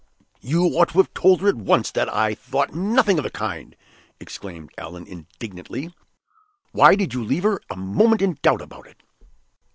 '""You 0.41 0.63
ought 0.65 0.89
to 0.89 0.97
have 0.97 1.13
told 1.13 1.41
her 1.41 1.47
at 1.47 1.57
once 1.57 1.91
that 1.91 2.11
I 2.11 2.33
thought 2.33 2.73
nothing 2.73 3.19
of 3.19 3.23
the 3.23 3.29
kind!" 3.29 3.75
exclaimed 4.19 4.71
Allan, 4.75 5.05
indignantly. 5.05 5.93
"Why 6.71 6.95
did 6.95 7.13
you 7.13 7.23
leave 7.23 7.43
her 7.43 7.61
a 7.69 7.75
moment 7.75 8.23
in 8.23 8.39
doubt 8.41 8.63
about 8.63 8.87
it?" 8.87 9.03